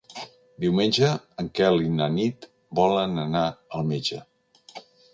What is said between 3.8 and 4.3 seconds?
metge.